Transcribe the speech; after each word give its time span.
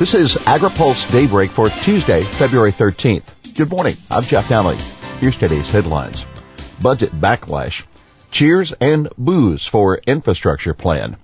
This 0.00 0.14
is 0.14 0.36
AgriPulse 0.36 1.12
Daybreak 1.12 1.50
for 1.50 1.68
Tuesday, 1.68 2.22
February 2.22 2.72
13th. 2.72 3.54
Good 3.54 3.68
morning. 3.68 3.94
I'm 4.10 4.22
Jeff 4.22 4.48
Downey. 4.48 4.78
Here's 5.18 5.36
today's 5.36 5.70
headlines. 5.70 6.24
Budget 6.80 7.12
backlash. 7.12 7.82
Cheers 8.30 8.72
and 8.72 9.10
boos 9.18 9.66
for 9.66 9.98
infrastructure 9.98 10.72
plan. 10.72 11.18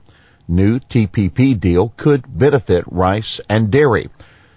New 0.46 0.78
TPP 0.78 1.58
deal 1.58 1.94
could 1.96 2.26
benefit 2.28 2.84
rice 2.88 3.40
and 3.48 3.70
dairy. 3.70 4.10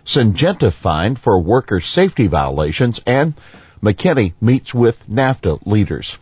Syngenta 0.03 0.73
fined 0.73 1.17
for 1.17 1.39
worker 1.39 1.79
safety 1.79 2.27
violations 2.27 2.99
and 3.07 3.35
McKinney 3.81 4.33
meets 4.41 4.73
with 4.73 4.99
NAFTA 5.09 5.65
leaders. 5.65 6.17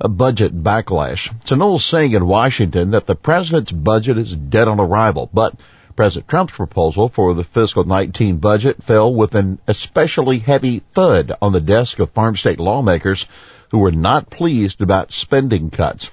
A 0.00 0.08
budget 0.08 0.62
backlash. 0.62 1.34
It's 1.40 1.50
an 1.50 1.60
old 1.60 1.82
saying 1.82 2.12
in 2.12 2.24
Washington 2.24 2.92
that 2.92 3.08
the 3.08 3.16
president's 3.16 3.72
budget 3.72 4.16
is 4.16 4.32
dead 4.32 4.68
on 4.68 4.78
arrival, 4.78 5.28
but 5.34 5.56
President 5.96 6.28
Trump's 6.28 6.52
proposal 6.52 7.08
for 7.08 7.32
the 7.32 7.42
fiscal 7.42 7.84
19 7.84 8.36
budget 8.36 8.82
fell 8.82 9.12
with 9.12 9.34
an 9.34 9.58
especially 9.66 10.38
heavy 10.38 10.82
thud 10.92 11.32
on 11.40 11.52
the 11.52 11.60
desk 11.60 11.98
of 11.98 12.10
farm 12.10 12.36
state 12.36 12.60
lawmakers 12.60 13.26
who 13.70 13.78
were 13.78 13.92
not 13.92 14.28
pleased 14.28 14.82
about 14.82 15.10
spending 15.10 15.70
cuts. 15.70 16.10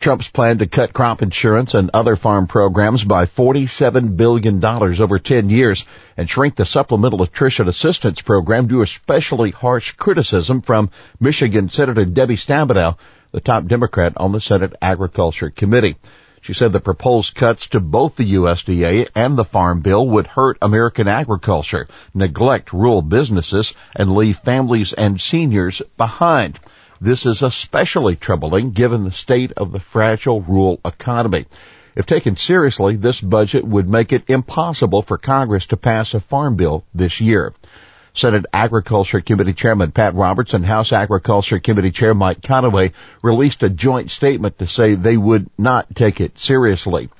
Trump's 0.00 0.28
plan 0.28 0.58
to 0.58 0.66
cut 0.66 0.92
crop 0.92 1.22
insurance 1.22 1.74
and 1.74 1.90
other 1.92 2.14
farm 2.14 2.46
programs 2.46 3.02
by 3.02 3.26
$47 3.26 4.16
billion 4.16 4.64
over 4.64 5.18
10 5.18 5.50
years 5.50 5.84
and 6.16 6.30
shrink 6.30 6.54
the 6.54 6.64
Supplemental 6.64 7.18
Nutrition 7.18 7.68
Assistance 7.68 8.22
Program 8.22 8.68
drew 8.68 8.82
especially 8.82 9.50
harsh 9.50 9.92
criticism 9.92 10.62
from 10.62 10.90
Michigan 11.18 11.68
Senator 11.68 12.04
Debbie 12.04 12.36
Stabenow, 12.36 12.96
the 13.32 13.40
top 13.40 13.66
Democrat 13.66 14.12
on 14.16 14.30
the 14.32 14.40
Senate 14.40 14.74
Agriculture 14.80 15.50
Committee. 15.50 15.96
She 16.40 16.54
said 16.54 16.72
the 16.72 16.80
proposed 16.80 17.34
cuts 17.34 17.66
to 17.68 17.80
both 17.80 18.16
the 18.16 18.34
USDA 18.34 19.08
and 19.14 19.36
the 19.36 19.44
Farm 19.44 19.80
Bill 19.80 20.06
would 20.06 20.26
hurt 20.26 20.56
American 20.62 21.08
agriculture, 21.08 21.88
neglect 22.14 22.72
rural 22.72 23.02
businesses, 23.02 23.74
and 23.96 24.14
leave 24.14 24.38
families 24.38 24.92
and 24.92 25.20
seniors 25.20 25.82
behind. 25.96 26.60
This 27.00 27.26
is 27.26 27.42
especially 27.42 28.16
troubling 28.16 28.70
given 28.70 29.04
the 29.04 29.12
state 29.12 29.52
of 29.52 29.72
the 29.72 29.80
fragile 29.80 30.40
rural 30.40 30.80
economy. 30.84 31.46
If 31.94 32.06
taken 32.06 32.36
seriously, 32.36 32.94
this 32.94 33.20
budget 33.20 33.64
would 33.64 33.88
make 33.88 34.12
it 34.12 34.30
impossible 34.30 35.02
for 35.02 35.18
Congress 35.18 35.66
to 35.66 35.76
pass 35.76 36.14
a 36.14 36.20
farm 36.20 36.54
bill 36.54 36.84
this 36.94 37.20
year. 37.20 37.52
Senate 38.18 38.46
Agriculture 38.52 39.20
Committee 39.20 39.52
Chairman 39.52 39.92
Pat 39.92 40.12
Roberts 40.12 40.52
and 40.52 40.66
House 40.66 40.92
Agriculture 40.92 41.60
Committee 41.60 41.92
Chair 41.92 42.14
Mike 42.14 42.40
Conaway 42.40 42.92
released 43.22 43.62
a 43.62 43.70
joint 43.70 44.10
statement 44.10 44.58
to 44.58 44.66
say 44.66 44.96
they 44.96 45.16
would 45.16 45.48
not 45.56 45.94
take 45.94 46.20
it 46.20 46.36
seriously. 46.36 47.10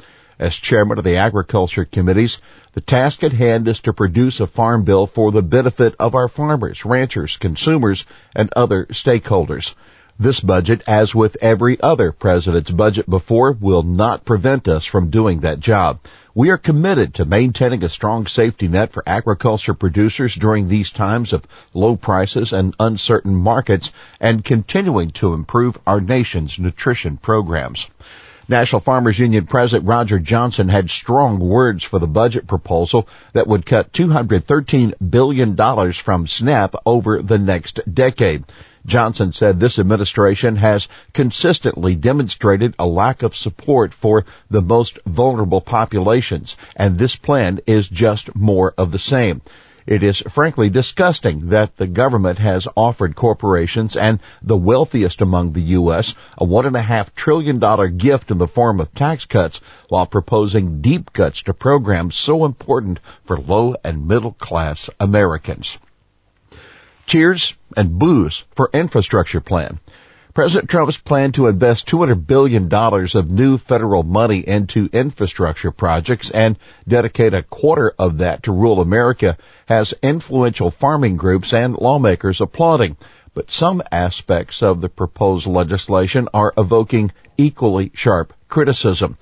As 0.40 0.56
chairman 0.56 0.98
of 0.98 1.04
the 1.04 1.18
Agriculture 1.18 1.84
Committees, 1.84 2.38
the 2.72 2.80
task 2.80 3.22
at 3.22 3.32
hand 3.32 3.68
is 3.68 3.78
to 3.80 3.92
produce 3.92 4.40
a 4.40 4.48
farm 4.48 4.82
bill 4.82 5.06
for 5.06 5.30
the 5.30 5.40
benefit 5.40 5.94
of 6.00 6.16
our 6.16 6.26
farmers, 6.26 6.84
ranchers, 6.84 7.36
consumers, 7.36 8.04
and 8.34 8.52
other 8.56 8.86
stakeholders. 8.86 9.76
This 10.20 10.40
budget, 10.40 10.82
as 10.88 11.14
with 11.14 11.36
every 11.40 11.80
other 11.80 12.10
president's 12.10 12.72
budget 12.72 13.08
before, 13.08 13.52
will 13.52 13.84
not 13.84 14.24
prevent 14.24 14.66
us 14.66 14.84
from 14.84 15.10
doing 15.10 15.40
that 15.40 15.60
job. 15.60 16.00
We 16.34 16.50
are 16.50 16.58
committed 16.58 17.14
to 17.14 17.24
maintaining 17.24 17.84
a 17.84 17.88
strong 17.88 18.26
safety 18.26 18.66
net 18.66 18.90
for 18.90 19.04
agriculture 19.06 19.74
producers 19.74 20.34
during 20.34 20.66
these 20.66 20.90
times 20.90 21.32
of 21.32 21.46
low 21.72 21.94
prices 21.94 22.52
and 22.52 22.74
uncertain 22.80 23.36
markets 23.36 23.92
and 24.18 24.44
continuing 24.44 25.12
to 25.12 25.34
improve 25.34 25.78
our 25.86 26.00
nation's 26.00 26.58
nutrition 26.58 27.16
programs. 27.16 27.88
National 28.48 28.80
Farmers 28.80 29.20
Union 29.20 29.46
President 29.46 29.86
Roger 29.86 30.18
Johnson 30.18 30.68
had 30.68 30.90
strong 30.90 31.38
words 31.38 31.84
for 31.84 32.00
the 32.00 32.08
budget 32.08 32.48
proposal 32.48 33.06
that 33.34 33.46
would 33.46 33.64
cut 33.64 33.92
$213 33.92 34.94
billion 35.10 35.92
from 35.92 36.26
SNAP 36.26 36.74
over 36.86 37.22
the 37.22 37.38
next 37.38 37.80
decade. 37.92 38.44
Johnson 38.86 39.32
said 39.32 39.58
this 39.58 39.78
administration 39.78 40.56
has 40.56 40.88
consistently 41.12 41.94
demonstrated 41.94 42.74
a 42.78 42.86
lack 42.86 43.22
of 43.22 43.36
support 43.36 43.92
for 43.92 44.24
the 44.50 44.62
most 44.62 44.98
vulnerable 45.06 45.60
populations, 45.60 46.56
and 46.76 46.98
this 46.98 47.16
plan 47.16 47.60
is 47.66 47.88
just 47.88 48.34
more 48.34 48.74
of 48.78 48.92
the 48.92 48.98
same. 48.98 49.42
It 49.88 50.02
is 50.02 50.18
frankly 50.18 50.68
disgusting 50.68 51.48
that 51.48 51.78
the 51.78 51.86
government 51.86 52.38
has 52.40 52.68
offered 52.76 53.16
corporations 53.16 53.96
and 53.96 54.20
the 54.42 54.54
wealthiest 54.54 55.22
among 55.22 55.52
the 55.52 55.62
U.S. 55.80 56.14
a 56.36 56.44
one 56.44 56.66
and 56.66 56.76
a 56.76 56.82
half 56.82 57.14
trillion 57.14 57.58
dollar 57.58 57.88
gift 57.88 58.30
in 58.30 58.36
the 58.36 58.46
form 58.46 58.80
of 58.80 58.94
tax 58.94 59.24
cuts 59.24 59.60
while 59.88 60.04
proposing 60.04 60.82
deep 60.82 61.14
cuts 61.14 61.40
to 61.44 61.54
programs 61.54 62.16
so 62.16 62.44
important 62.44 63.00
for 63.24 63.38
low 63.38 63.76
and 63.82 64.06
middle 64.06 64.32
class 64.32 64.90
Americans. 65.00 65.78
Cheers 67.08 67.54
and 67.74 67.98
boos 67.98 68.44
for 68.54 68.68
infrastructure 68.74 69.40
plan. 69.40 69.80
President 70.34 70.68
Trump's 70.68 70.98
plan 70.98 71.32
to 71.32 71.46
invest 71.46 71.88
$200 71.88 72.26
billion 72.26 72.68
of 72.70 73.30
new 73.30 73.56
federal 73.56 74.02
money 74.02 74.46
into 74.46 74.90
infrastructure 74.92 75.70
projects 75.70 76.30
and 76.30 76.58
dedicate 76.86 77.32
a 77.32 77.42
quarter 77.42 77.94
of 77.98 78.18
that 78.18 78.42
to 78.42 78.52
rural 78.52 78.82
America 78.82 79.38
has 79.64 79.94
influential 80.02 80.70
farming 80.70 81.16
groups 81.16 81.54
and 81.54 81.78
lawmakers 81.78 82.42
applauding. 82.42 82.98
But 83.32 83.50
some 83.50 83.82
aspects 83.90 84.62
of 84.62 84.82
the 84.82 84.90
proposed 84.90 85.46
legislation 85.46 86.28
are 86.34 86.52
evoking 86.58 87.10
equally 87.38 87.90
sharp 87.94 88.34
criticism. 88.50 89.16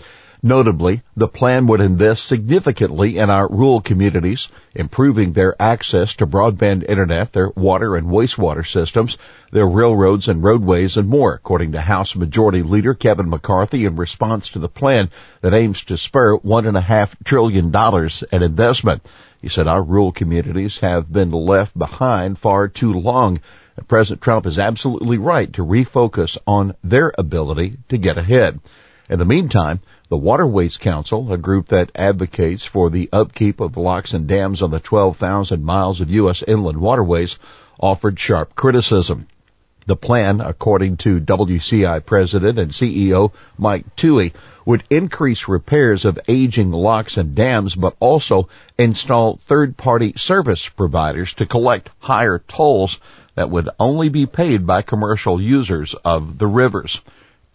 Notably, 0.46 1.02
the 1.16 1.26
plan 1.26 1.66
would 1.66 1.80
invest 1.80 2.24
significantly 2.24 3.18
in 3.18 3.30
our 3.30 3.48
rural 3.48 3.80
communities, 3.80 4.48
improving 4.76 5.32
their 5.32 5.60
access 5.60 6.14
to 6.14 6.24
broadband 6.24 6.88
internet, 6.88 7.32
their 7.32 7.50
water 7.56 7.96
and 7.96 8.06
wastewater 8.06 8.64
systems, 8.64 9.18
their 9.50 9.66
railroads 9.66 10.28
and 10.28 10.44
roadways, 10.44 10.96
and 10.96 11.08
more, 11.08 11.34
according 11.34 11.72
to 11.72 11.80
House 11.80 12.14
Majority 12.14 12.62
Leader 12.62 12.94
Kevin 12.94 13.28
McCarthy 13.28 13.86
in 13.86 13.96
response 13.96 14.50
to 14.50 14.60
the 14.60 14.68
plan 14.68 15.10
that 15.40 15.52
aims 15.52 15.84
to 15.86 15.96
spur 15.96 16.36
one 16.36 16.64
and 16.64 16.76
a 16.76 16.80
half 16.80 17.16
trillion 17.24 17.72
dollars 17.72 18.22
in 18.30 18.44
investment. 18.44 19.04
He 19.42 19.48
said 19.48 19.66
our 19.66 19.82
rural 19.82 20.12
communities 20.12 20.78
have 20.78 21.12
been 21.12 21.32
left 21.32 21.76
behind 21.76 22.38
far 22.38 22.68
too 22.68 22.92
long. 22.92 23.40
And 23.76 23.88
President 23.88 24.22
Trump 24.22 24.46
is 24.46 24.60
absolutely 24.60 25.18
right 25.18 25.52
to 25.54 25.66
refocus 25.66 26.38
on 26.46 26.76
their 26.84 27.12
ability 27.18 27.78
to 27.88 27.98
get 27.98 28.16
ahead. 28.16 28.60
In 29.08 29.20
the 29.20 29.24
meantime, 29.24 29.78
the 30.08 30.16
Waterways 30.16 30.78
Council, 30.78 31.32
a 31.32 31.38
group 31.38 31.68
that 31.68 31.92
advocates 31.94 32.64
for 32.64 32.90
the 32.90 33.08
upkeep 33.12 33.60
of 33.60 33.76
locks 33.76 34.14
and 34.14 34.26
dams 34.26 34.62
on 34.62 34.72
the 34.72 34.80
12,000 34.80 35.62
miles 35.62 36.00
of 36.00 36.10
U.S. 36.10 36.42
inland 36.42 36.78
waterways, 36.78 37.38
offered 37.78 38.18
sharp 38.18 38.56
criticism. 38.56 39.28
The 39.86 39.94
plan, 39.94 40.40
according 40.40 40.96
to 40.98 41.20
WCI 41.20 42.04
President 42.04 42.58
and 42.58 42.72
CEO 42.72 43.30
Mike 43.56 43.94
Toohey, 43.94 44.32
would 44.64 44.82
increase 44.90 45.46
repairs 45.46 46.04
of 46.04 46.18
aging 46.26 46.72
locks 46.72 47.16
and 47.16 47.36
dams, 47.36 47.76
but 47.76 47.94
also 48.00 48.48
install 48.76 49.38
third-party 49.46 50.14
service 50.16 50.68
providers 50.68 51.32
to 51.34 51.46
collect 51.46 51.90
higher 52.00 52.40
tolls 52.48 52.98
that 53.36 53.50
would 53.50 53.68
only 53.78 54.08
be 54.08 54.26
paid 54.26 54.66
by 54.66 54.82
commercial 54.82 55.40
users 55.40 55.94
of 56.04 56.38
the 56.38 56.48
rivers 56.48 57.00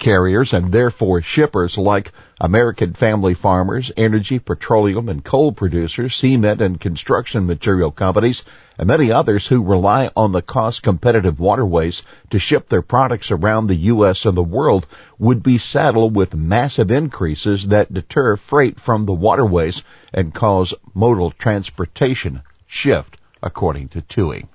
carriers 0.01 0.51
and 0.51 0.71
therefore 0.71 1.21
shippers 1.21 1.77
like 1.77 2.11
American 2.39 2.91
family 2.91 3.35
farmers, 3.35 3.91
energy, 3.95 4.39
petroleum, 4.39 5.07
and 5.07 5.23
coal 5.23 5.51
producers, 5.51 6.15
cement 6.15 6.59
and 6.59 6.81
construction 6.81 7.45
material 7.45 7.91
companies, 7.91 8.43
and 8.79 8.87
many 8.87 9.11
others 9.11 9.45
who 9.45 9.63
rely 9.63 10.09
on 10.15 10.31
the 10.31 10.41
cost 10.41 10.81
competitive 10.81 11.39
waterways 11.39 12.01
to 12.31 12.39
ship 12.39 12.67
their 12.67 12.81
products 12.81 13.29
around 13.29 13.67
the 13.67 13.75
U.S. 13.93 14.25
and 14.25 14.35
the 14.35 14.41
world 14.41 14.87
would 15.19 15.43
be 15.43 15.59
saddled 15.59 16.15
with 16.15 16.33
massive 16.33 16.89
increases 16.89 17.67
that 17.67 17.93
deter 17.93 18.35
freight 18.37 18.79
from 18.79 19.05
the 19.05 19.13
waterways 19.13 19.83
and 20.11 20.33
cause 20.33 20.73
modal 20.95 21.29
transportation 21.29 22.41
shift, 22.65 23.17
according 23.43 23.89
to 23.89 24.01
Toohey. 24.01 24.47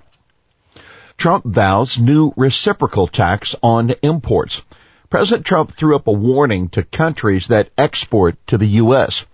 Trump 1.15 1.45
vows 1.45 1.97
new 1.97 2.33
reciprocal 2.35 3.07
tax 3.07 3.55
on 3.63 3.91
imports. 4.01 4.61
President 5.09 5.45
Trump 5.45 5.71
threw 5.71 5.95
up 5.95 6.07
a 6.07 6.11
warning 6.11 6.67
to 6.67 6.83
countries 6.83 7.47
that 7.47 7.69
export 7.77 8.35
to 8.47 8.57
the 8.57 8.67
U.S. 8.83 9.25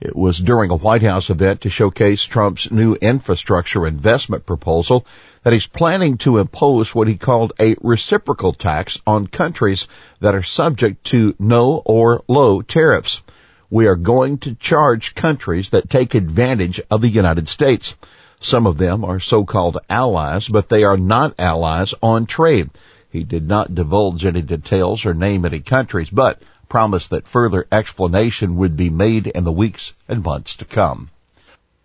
It 0.00 0.16
was 0.16 0.38
during 0.38 0.70
a 0.70 0.76
White 0.76 1.02
House 1.02 1.28
event 1.28 1.60
to 1.62 1.68
showcase 1.68 2.24
Trump's 2.24 2.70
new 2.70 2.94
infrastructure 2.94 3.86
investment 3.86 4.46
proposal 4.46 5.04
that 5.42 5.52
he's 5.52 5.66
planning 5.66 6.16
to 6.18 6.38
impose 6.38 6.94
what 6.94 7.08
he 7.08 7.16
called 7.18 7.52
a 7.60 7.76
reciprocal 7.82 8.54
tax 8.54 8.96
on 9.06 9.26
countries 9.26 9.86
that 10.20 10.34
are 10.34 10.42
subject 10.42 11.04
to 11.08 11.34
no 11.38 11.82
or 11.84 12.22
low 12.26 12.62
tariffs. 12.62 13.20
We 13.68 13.86
are 13.86 13.96
going 13.96 14.38
to 14.38 14.54
charge 14.54 15.14
countries 15.14 15.70
that 15.70 15.90
take 15.90 16.14
advantage 16.14 16.80
of 16.90 17.02
the 17.02 17.08
United 17.10 17.48
States. 17.48 17.94
Some 18.40 18.66
of 18.66 18.78
them 18.78 19.04
are 19.04 19.20
so-called 19.20 19.76
allies, 19.90 20.48
but 20.48 20.70
they 20.70 20.84
are 20.84 20.96
not 20.96 21.34
allies 21.38 21.92
on 22.02 22.24
trade. 22.24 22.70
He 23.10 23.24
did 23.24 23.48
not 23.48 23.74
divulge 23.74 24.26
any 24.26 24.42
details 24.42 25.06
or 25.06 25.14
name 25.14 25.44
any 25.44 25.60
countries, 25.60 26.10
but 26.10 26.42
promised 26.68 27.10
that 27.10 27.26
further 27.26 27.66
explanation 27.72 28.56
would 28.56 28.76
be 28.76 28.90
made 28.90 29.26
in 29.26 29.44
the 29.44 29.52
weeks 29.52 29.94
and 30.08 30.22
months 30.22 30.56
to 30.56 30.64
come. 30.64 31.10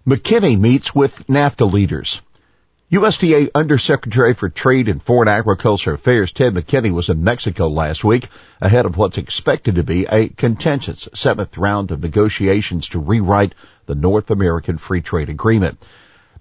McKinney 0.06 0.60
meets 0.60 0.94
with 0.94 1.25
NAFTA 1.28 1.72
leaders. 1.72 2.22
USDA 2.92 3.50
Undersecretary 3.56 4.34
for 4.34 4.50
Trade 4.50 4.90
and 4.90 5.02
Foreign 5.02 5.30
Agriculture 5.30 5.94
Affairs 5.94 6.31
Ted 6.31 6.54
McKinney 6.54 6.92
was 6.92 7.10
in 7.10 7.24
Mexico 7.24 7.70
last 7.70 8.04
week 8.04 8.28
ahead 8.60 8.86
of 8.86 8.98
what's 8.98 9.18
expected 9.18 9.75
to 9.75 9.84
be 9.84 10.06
a 10.06 10.28
contentious 10.28 11.08
seventh 11.14 11.58
round 11.58 11.90
of 11.90 12.04
negotiations 12.04 12.90
to 12.90 13.00
rewrite 13.00 13.56
the 13.86 13.96
North 13.96 14.30
American 14.30 14.78
Free 14.78 15.02
Trade 15.02 15.30
Agreement. 15.30 15.84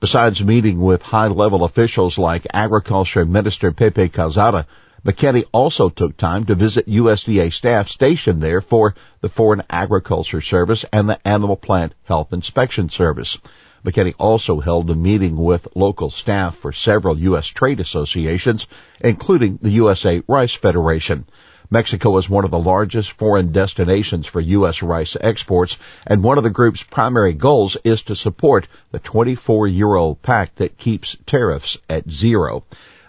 Besides 0.02 0.43
meeting 0.43 0.81
with 0.81 1.00
high-level 1.00 1.62
officials 1.62 2.19
like 2.19 2.44
Agriculture 2.52 3.25
Minister 3.25 3.70
Pepe 3.70 4.08
Calzada, 4.08 4.66
McKinney 5.06 5.44
also 5.52 5.90
took 5.90 6.16
time 6.16 6.44
to 6.46 6.56
visit 6.56 6.88
USDA 6.88 7.52
staff 7.52 7.88
stationed 7.88 8.43
there 8.43 8.60
for 8.60 8.96
the 9.20 9.28
Foreign 9.28 9.62
Agriculture 9.70 10.40
Service 10.40 10.84
and 10.93 11.08
the 11.08 11.25
Animal 11.25 11.54
Plant 11.54 11.94
Health 12.02 12.32
Inspection 12.32 12.88
Service. 12.88 13.38
McKinney 13.87 14.14
also 14.19 14.58
held 14.58 14.90
a 14.90 14.96
meeting 14.96 15.37
with 15.37 15.69
local 15.76 16.10
staff 16.10 16.56
for 16.56 16.72
several 16.72 17.16
U.S. 17.20 17.46
trade 17.46 17.78
associations, 17.78 18.66
including 18.98 19.60
the 19.62 19.70
USA 19.70 20.20
Rice 20.26 20.55
Federation. 20.55 21.26
Mexico 21.72 22.19
is 22.19 22.28
one 22.28 22.44
of 22.44 22.50
the 22.50 22.58
largest 22.58 23.12
foreign 23.12 23.50
destinations 23.50 24.26
for 24.26 24.42
U.S. 24.42 24.82
rice 24.82 25.16
exports, 25.19 25.78
and 26.06 26.22
one 26.22 26.36
of 26.36 26.44
the 26.44 26.50
group's 26.50 26.82
primary 26.82 27.32
goals 27.32 27.78
is 27.82 28.02
to 28.02 28.14
support 28.14 28.69
the 28.90 29.00
24-year-old 29.00 30.20
pact 30.20 30.56
that 30.56 30.76
keeps 30.76 31.16
tariffs 31.24 31.78
at 31.88 32.10
zero. 32.10 32.64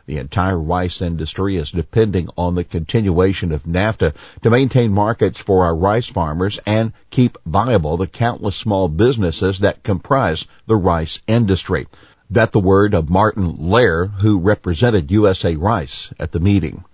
The 0.06 0.18
entire 0.18 0.58
rice 0.58 1.02
industry 1.02 1.58
is 1.58 1.72
depending 1.72 2.30
on 2.38 2.56
the 2.56 2.64
continuation 2.64 3.52
of 3.52 3.64
NAFTA 3.64 4.14
to 4.44 4.50
maintain 4.50 4.94
markets 4.94 5.40
for 5.40 5.66
our 5.66 5.76
rice 5.76 6.08
farmers 6.08 6.58
and 6.66 6.94
keep 7.10 7.38
viable 7.46 7.98
the 7.98 8.08
countless 8.08 8.56
small 8.56 8.88
businesses 8.88 9.60
that 9.60 9.84
comprise 9.84 10.48
the 10.68 10.78
rice 10.78 11.22
industry. 11.28 11.88
That 12.30 12.54
the 12.54 12.62
word 12.62 12.94
of 12.94 13.10
Martin 13.10 13.58
Lair, 13.58 14.06
who 14.06 14.40
represented 14.40 15.12
USA 15.12 15.58
Rice 15.58 16.14
at 16.18 16.32
the 16.32 16.40
meeting. 16.40 16.86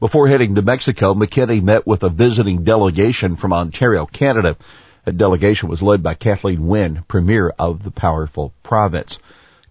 Before 0.00 0.28
heading 0.28 0.54
to 0.54 0.62
Mexico, 0.62 1.12
McKinney 1.12 1.62
met 1.62 1.86
with 1.86 2.02
a 2.02 2.08
visiting 2.08 2.64
delegation 2.64 3.36
from 3.36 3.52
Ontario, 3.52 4.06
Canada. 4.06 4.56
That 5.04 5.18
delegation 5.18 5.68
was 5.68 5.82
led 5.82 6.02
by 6.02 6.14
Kathleen 6.14 6.66
Wynne, 6.66 7.04
Premier 7.06 7.52
of 7.58 7.82
the 7.82 7.90
powerful 7.90 8.54
province. 8.62 9.18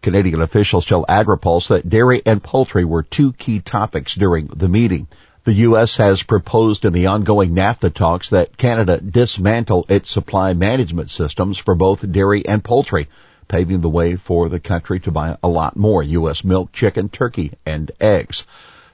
Canadian 0.04 0.40
officials 0.40 0.86
tell 0.86 1.04
AgriPulse 1.08 1.70
that 1.70 1.90
dairy 1.90 2.22
and 2.28 2.44
poultry 2.44 2.86
were 2.86 3.02
two 3.02 3.34
key 3.34 3.60
topics 3.60 4.14
during 4.14 4.46
the 4.56 4.70
meeting. 4.70 5.08
The 5.46 5.54
U.S. 5.66 5.98
has 5.98 6.22
proposed 6.22 6.86
in 6.86 6.94
the 6.94 7.08
ongoing 7.08 7.56
NAFTA 7.56 7.92
talks 7.92 8.30
that 8.30 8.56
Canada 8.56 9.02
dismantle 9.02 9.88
its 9.90 10.12
supply 10.12 10.54
management 10.54 11.10
systems 11.10 11.58
for 11.58 11.74
both 11.74 12.12
dairy 12.12 12.46
and 12.46 12.64
poultry, 12.64 13.10
paving 13.48 13.82
the 13.82 13.90
way 13.90 14.16
for 14.16 14.48
the 14.48 14.60
country 14.60 15.00
to 15.00 15.12
buy 15.12 15.38
a 15.42 15.48
lot 15.48 15.76
more 15.76 16.04
U.S. 16.04 16.44
milk, 16.44 16.72
chicken, 16.72 17.10
turkey, 17.10 17.54
and 17.66 17.90
eggs. 18.00 18.46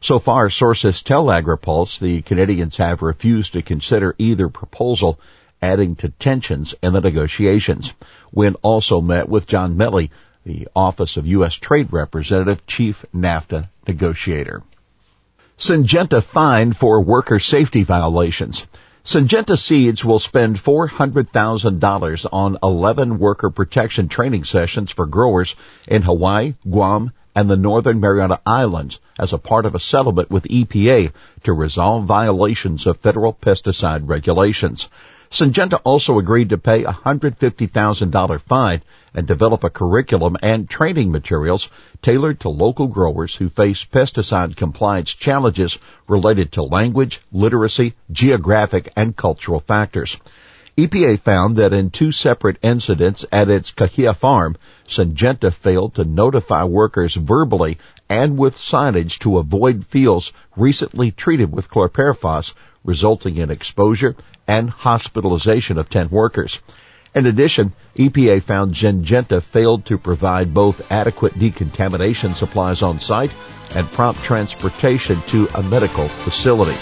So 0.02 0.20
far, 0.20 0.50
sources 0.50 1.02
tell 1.02 1.26
AgriPulse 1.26 2.00
the 2.00 2.22
Canadians 2.22 2.78
have 2.78 3.02
refused 3.02 3.54
to 3.54 3.62
consider 3.62 4.16
either 4.18 4.50
proposal, 4.50 5.20
adding 5.62 5.96
to 5.98 6.10
tensions 6.10 6.76
in 6.84 6.94
the 6.94 7.02
negotiations. 7.02 7.94
Wynne 8.32 8.56
also 8.62 9.02
met 9.02 9.30
with 9.30 9.48
John 9.48 9.78
Melle, 9.78 10.10
the 10.46 10.68
Office 10.76 11.18
of 11.18 11.26
U.S. 11.26 11.56
Trade 11.56 11.92
Representative, 11.92 12.68
Chief 12.68 13.06
NAFTA 13.16 13.70
Negotiator. 13.88 14.62
Syngenta 15.58 16.22
fined 16.22 16.76
for 16.76 17.02
worker 17.02 17.40
safety 17.40 17.84
violations. 17.84 18.66
Syngenta 19.06 19.58
Seeds 19.58 20.04
will 20.04 20.20
spend 20.20 20.58
$400,000 20.58 22.26
on 22.34 22.58
11 22.62 23.20
worker 23.20 23.50
protection 23.50 24.10
training 24.10 24.44
sessions 24.44 24.92
for 24.92 25.06
growers 25.06 25.56
in 25.88 26.02
Hawaii, 26.02 26.56
Guam, 26.70 27.12
and 27.36 27.50
the 27.50 27.58
Northern 27.58 28.00
Mariana 28.00 28.40
Islands 28.46 29.00
as 29.20 29.34
a 29.34 29.38
part 29.38 29.66
of 29.66 29.76
a 29.76 29.80
settlement 29.80 30.32
with 30.32 30.46
EPA 30.46 31.12
to 31.44 31.54
resolve 31.54 32.06
violations 32.06 32.88
of 32.88 32.98
federal 32.98 33.34
pesticide 33.34 34.08
regulations. 34.08 34.88
Syngenta 35.32 35.82
also 35.84 36.18
agreed 36.18 36.50
to 36.50 36.58
pay 36.58 36.86
a 36.86 36.94
$150,000 36.94 38.42
fine 38.42 38.82
and 39.14 39.28
develop 39.28 39.64
a 39.64 39.70
curriculum 39.70 40.38
and 40.42 40.70
training 40.70 41.12
materials 41.12 41.70
tailored 42.02 42.40
to 42.40 42.50
local 42.50 42.88
growers 42.88 43.36
who 43.36 43.50
face 43.50 43.84
pesticide 43.84 44.56
compliance 44.56 45.12
challenges 45.12 45.78
related 46.08 46.54
to 46.54 46.64
language, 46.64 47.20
literacy, 47.34 47.96
geographic, 48.12 48.94
and 48.96 49.16
cultural 49.16 49.60
factors. 49.60 50.16
EPA 50.78 51.18
found 51.22 51.56
that 51.56 51.72
in 51.72 51.90
two 51.90 52.12
separate 52.12 52.58
incidents 52.62 53.26
at 53.32 53.50
its 53.50 53.72
Kekaha 53.72 54.14
farm, 54.14 54.58
Syngenta 54.86 55.54
failed 55.54 55.96
to 55.96 56.04
notify 56.04 56.66
workers 56.66 57.16
verbally 57.16 57.78
and 58.10 58.38
with 58.38 58.58
signage 58.58 59.20
to 59.20 59.38
avoid 59.38 59.86
fields 59.86 60.34
recently 60.58 61.12
treated 61.12 61.50
with 61.50 61.70
chlorpyrifos, 61.70 62.54
resulting 62.84 63.38
in 63.38 63.52
exposure 63.52 64.18
and 64.48 64.70
hospitalization 64.70 65.78
of 65.78 65.90
10 65.90 66.10
workers. 66.10 66.60
In 67.16 67.26
addition, 67.26 67.72
EPA 67.96 68.44
found 68.44 68.74
Syngenta 68.74 69.42
failed 69.42 69.86
to 69.86 69.98
provide 69.98 70.54
both 70.54 70.92
adequate 70.92 71.40
decontamination 71.40 72.34
supplies 72.34 72.82
on 72.82 73.00
site 73.00 73.32
and 73.74 73.90
prompt 73.94 74.22
transportation 74.24 75.22
to 75.28 75.48
a 75.56 75.64
medical 75.64 76.10
facility. 76.10 76.76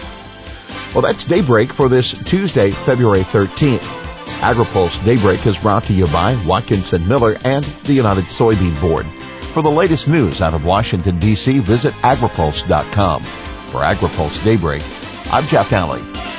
Well, 0.94 1.01
that's 1.01 1.24
Daybreak 1.24 1.74
for 1.74 1.89
this 1.89 2.12
Tuesday, 2.24 2.71
February 2.71 3.21
13th. 3.21 4.04
AgriPulse 4.42 5.04
Daybreak 5.06 5.45
is 5.45 5.57
brought 5.57 5.83
to 5.86 5.94
you 5.94 6.06
by 6.07 6.38
Watkinson 6.45 7.07
Miller 7.07 7.36
and 7.45 7.63
the 7.63 7.94
United 7.94 8.25
Soybean 8.25 8.80
Board. 8.81 9.06
For 9.54 9.62
the 9.62 9.69
latest 9.69 10.07
news 10.07 10.42
out 10.42 10.54
of 10.54 10.65
Washington, 10.65 11.18
D.C., 11.19 11.60
visit 11.60 11.94
agripulse.com. 12.01 13.21
For 13.24 13.81
AgriPulse 13.81 14.44
Daybreak, 14.44 14.83
I'm 15.31 15.45
Jeff 15.48 15.69
Nalley. 15.69 16.32